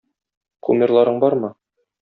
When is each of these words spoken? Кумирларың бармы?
Кумирларың 0.69 1.23
бармы? 1.27 1.55